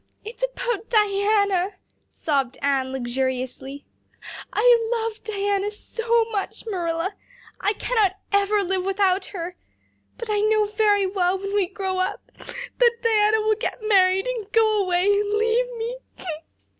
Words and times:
"It's 0.25 0.43
about 0.43 0.89
Diana," 0.89 1.75
sobbed 2.09 2.57
Anne 2.59 2.91
luxuriously. 2.91 3.85
"I 4.51 4.89
love 4.93 5.23
Diana 5.23 5.69
so, 5.69 6.25
Marilla. 6.71 7.13
I 7.59 7.73
cannot 7.73 8.15
ever 8.31 8.63
live 8.63 8.83
without 8.83 9.25
her. 9.25 9.57
But 10.17 10.27
I 10.31 10.39
know 10.41 10.63
very 10.63 11.05
well 11.05 11.37
when 11.37 11.53
we 11.53 11.67
grow 11.67 11.99
up 11.99 12.31
that 12.33 13.01
Diana 13.03 13.41
will 13.41 13.53
get 13.59 13.83
married 13.87 14.25
and 14.25 14.51
go 14.51 14.81
away 14.83 15.05
and 15.05 15.33
leave 15.37 15.67
me. 15.77 15.97